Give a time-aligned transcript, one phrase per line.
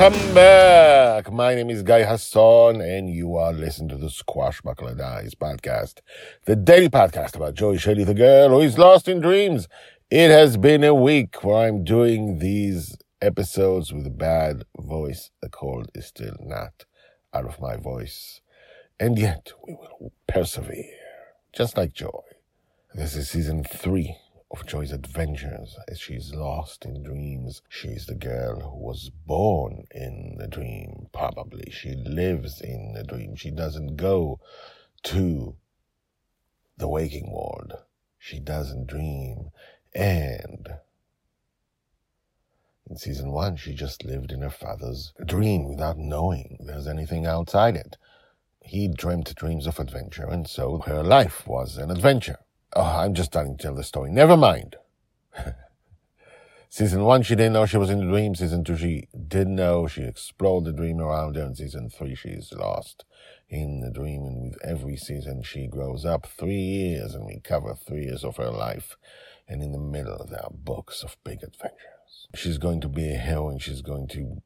[0.00, 1.30] Welcome back.
[1.30, 5.98] My name is Guy Hasson, and you are listening to the Squashbuckler Diaries podcast,
[6.46, 9.68] the daily podcast about Joy Shelley, the girl who is lost in dreams.
[10.10, 15.32] It has been a week where I'm doing these episodes with a bad voice.
[15.42, 16.86] The cold is still not
[17.34, 18.40] out of my voice,
[18.98, 20.96] and yet we will persevere,
[21.52, 22.22] just like Joy.
[22.94, 24.16] This is season three
[24.50, 27.62] of Joy's adventures as she's lost in dreams.
[27.68, 31.70] She's the girl who was born in the dream, probably.
[31.70, 33.36] She lives in the dream.
[33.36, 34.40] She doesn't go
[35.04, 35.56] to
[36.76, 37.74] the waking world.
[38.18, 39.50] She doesn't dream.
[39.94, 40.68] And
[42.88, 47.76] in season one, she just lived in her father's dream without knowing there's anything outside
[47.76, 47.96] it.
[48.62, 52.38] He dreamt dreams of adventure, and so her life was an adventure.
[52.74, 54.12] Oh, I'm just starting to tell the story.
[54.12, 54.76] Never mind.
[56.68, 58.36] season one, she didn't know she was in the dream.
[58.36, 59.88] Season two, she did know.
[59.88, 61.42] She explored the dream around her.
[61.42, 63.04] And season three, she's lost
[63.48, 64.24] in the dream.
[64.24, 68.36] And with every season, she grows up three years, and we cover three years of
[68.36, 68.96] her life.
[69.48, 72.28] And in the middle, there are books of big adventures.
[72.36, 73.58] She's going to be a heroine.
[73.58, 74.42] She's going to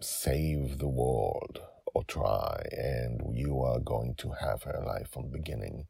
[0.00, 1.60] save the world
[1.94, 2.66] or try.
[2.72, 5.86] And you are going to have her life from beginning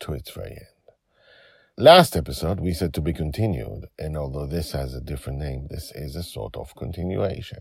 [0.00, 0.77] to its very end.
[1.80, 5.92] Last episode, we said to be continued, and although this has a different name, this
[5.94, 7.60] is a sort of continuation.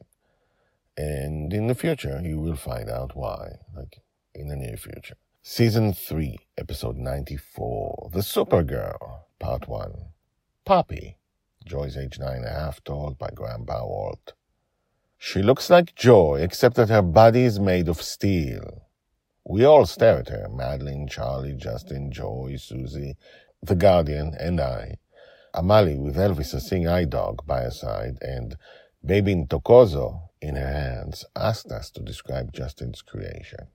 [0.98, 4.02] And in the future, you will find out why, like
[4.34, 5.18] in the near future.
[5.44, 9.94] Season 3, episode 94, The Supergirl, part 1.
[10.66, 11.18] Poppy,
[11.64, 14.34] Joy's age nine and a half, told by Grandpa Walt.
[15.20, 18.88] She looks like Joy, except that her body is made of steel.
[19.46, 23.16] We all stare at her, Madeline, Charlie, Justin, Joy, Susie,
[23.62, 24.98] the Guardian, and I,
[25.56, 28.56] Amali with Elvis a seeing eye dog by her side, and
[29.04, 33.68] baby Ntokozo in her hands, asked us to describe Justin's creation.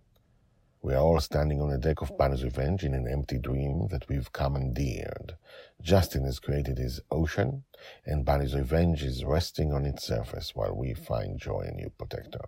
[0.80, 4.08] We are all standing on the deck of Bonny's Revenge in an empty dream that
[4.08, 5.36] we've commandeered.
[5.80, 7.64] Justin has created his ocean,
[8.04, 12.46] and Bonny's Revenge is resting on its surface while we find Joy a new protector.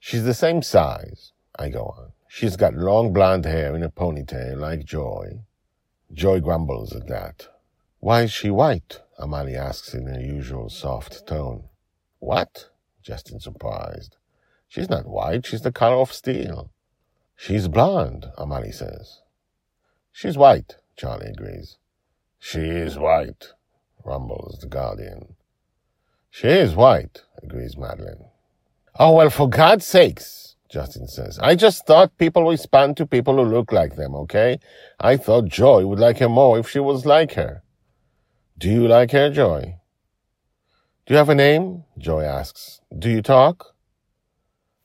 [0.00, 2.12] She's the same size, I go on.
[2.28, 5.40] She's got long blonde hair in a ponytail like Joy,
[6.12, 7.48] Joy grumbles at that.
[8.00, 9.00] Why is she white?
[9.18, 11.64] Amali asks in her usual soft tone.
[12.18, 12.70] What?
[13.02, 14.16] Justin surprised.
[14.68, 16.70] She's not white, she's the color of steel.
[17.36, 19.20] She's blonde, Amali says.
[20.12, 21.78] She's white, Charlie agrees.
[22.38, 23.52] She is white,
[24.04, 25.36] rumbles the Guardian.
[26.30, 28.26] She is white, agrees Madeline.
[28.98, 31.38] Oh, well, for God's sakes, Justin says.
[31.40, 34.58] I just thought people respond to people who look like them, okay?
[35.00, 37.62] I thought Joy would like her more if she was like her.
[38.58, 39.76] Do you like her, Joy?
[41.06, 41.84] Do you have a name?
[41.96, 42.80] Joy asks.
[42.96, 43.74] Do you talk?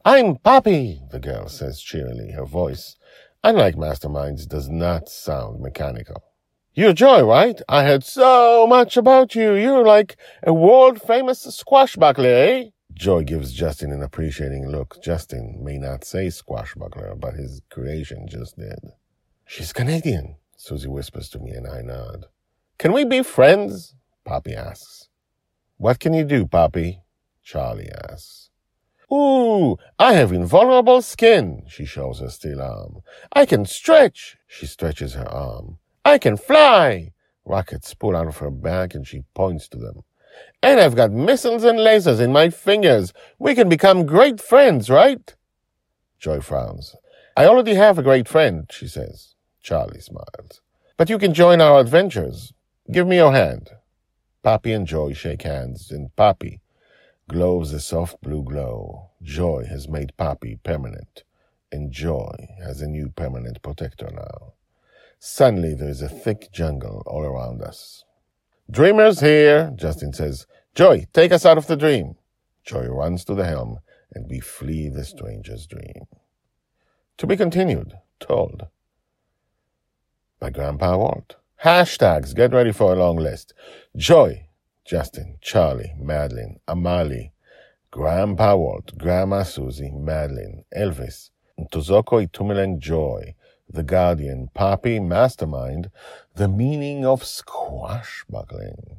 [0.05, 2.31] I'm Poppy, the girl says cheerily.
[2.31, 2.95] Her voice,
[3.43, 6.23] unlike Mastermind's, does not sound mechanical.
[6.73, 7.61] You're Joy, right?
[7.67, 9.53] I heard so much about you.
[9.53, 12.69] You're like a world famous squashbuckler, eh?
[12.93, 15.01] Joy gives Justin an appreciating look.
[15.03, 18.79] Justin may not say squashbuckler, but his creation just did.
[19.45, 22.25] She's Canadian, Susie whispers to me, and I nod.
[22.77, 23.95] Can we be friends?
[24.25, 25.09] Poppy asks.
[25.77, 27.01] What can you do, Poppy?
[27.43, 28.49] Charlie asks.
[29.11, 33.01] Ooh, I have invulnerable skin, she shows her steel arm.
[33.33, 35.77] I can stretch, she stretches her arm.
[36.05, 37.13] I can fly.
[37.45, 40.03] Rockets pull out of her back and she points to them.
[40.61, 43.13] And I've got missiles and lasers in my fingers.
[43.37, 45.35] We can become great friends, right?
[46.19, 46.95] Joy frowns.
[47.35, 49.35] I already have a great friend, she says.
[49.61, 50.61] Charlie smiles.
[50.97, 52.53] But you can join our adventures.
[52.91, 53.71] Give me your hand.
[54.43, 56.59] Poppy and Joy shake hands, and Poppy
[57.29, 59.11] glows a soft blue glow.
[59.21, 61.23] Joy has made Poppy permanent,
[61.71, 64.53] and Joy has a new permanent protector now.
[65.19, 68.03] Suddenly there is a thick jungle all around us.
[68.71, 70.47] Dreamer's here, Justin says.
[70.73, 72.15] Joy, take us out of the dream.
[72.63, 73.79] Joy runs to the helm,
[74.13, 76.05] and we flee the stranger's dream.
[77.17, 78.67] To be continued, told
[80.39, 81.35] by Grandpa Walt.
[81.63, 83.53] Hashtags, get ready for a long list.
[83.95, 84.47] Joy,
[84.83, 87.31] Justin, Charlie, Madeline, Amali,
[87.91, 93.35] Grandpa Walt, Grandma Susie, Madeline, Elvis, Ntokozo Itumeleng Joy,
[93.73, 95.89] The Guardian, Poppy, Mastermind,
[96.35, 98.97] The Meaning of Squashbuckling.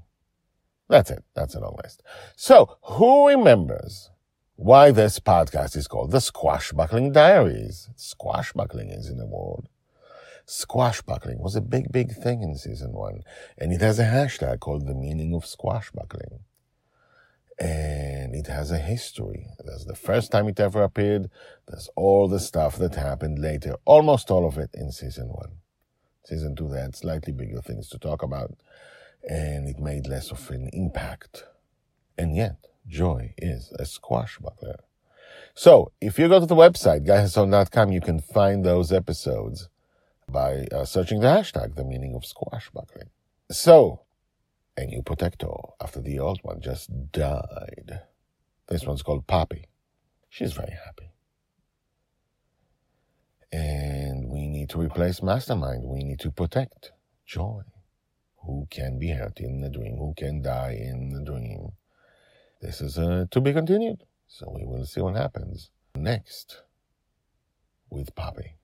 [0.88, 1.22] That's it.
[1.32, 2.02] That's a long list.
[2.34, 4.10] So, who remembers
[4.56, 7.88] why this podcast is called the Squashbuckling Diaries?
[7.96, 9.68] Squashbuckling is in the word.
[10.44, 13.22] Squashbuckling was a big, big thing in season one.
[13.56, 16.40] And it has a hashtag called the meaning of squashbuckling.
[17.58, 19.46] And it has a history.
[19.64, 21.30] That's the first time it ever appeared.
[21.68, 25.52] There's all the stuff that happened later, almost all of it in season one.
[26.24, 28.54] Season two, they had slightly bigger things to talk about,
[29.28, 31.44] and it made less of an impact.
[32.16, 34.78] And yet, Joy is a squashbuckler.
[35.54, 39.68] So, if you go to the website, guyhasson.com, you can find those episodes
[40.28, 43.08] by uh, searching the hashtag, the meaning of squashbuckling.
[43.50, 44.00] So,
[44.76, 45.48] a new protector
[45.80, 48.00] after the old one just died.
[48.68, 49.66] This one's called Poppy.
[50.28, 51.10] She's very happy.
[53.52, 55.84] And we need to replace Mastermind.
[55.84, 56.92] We need to protect
[57.24, 57.62] Joy,
[58.38, 61.72] who can be hurt in the dream, who can die in the dream.
[62.60, 64.02] This is uh, to be continued.
[64.26, 66.62] So we will see what happens next
[67.90, 68.56] with Poppy.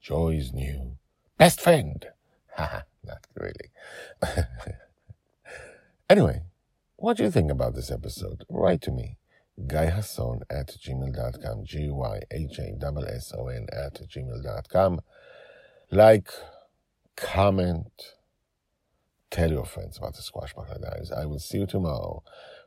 [0.00, 0.98] Joy's new
[1.36, 2.06] best friend.
[2.56, 3.72] Haha, not really.
[6.08, 6.42] anyway,
[6.96, 8.44] what do you think about this episode?
[8.48, 9.16] Write to me.
[9.66, 11.64] Guy GuyHasson at gmail.com.
[11.64, 15.00] G-Y-H-A-S-S-O-N at gmail.com.
[15.90, 16.28] Like,
[17.16, 18.14] comment,
[19.30, 21.12] tell your friends about the Squashbuckler Diaries.
[21.12, 22.22] I will see you tomorrow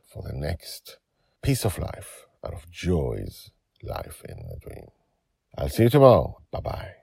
[0.06, 0.98] for the next
[1.42, 3.50] piece of life out of Joy's
[3.82, 4.86] life in the dream.
[5.56, 6.40] I'll see you tomorrow.
[6.50, 6.94] Bye bye.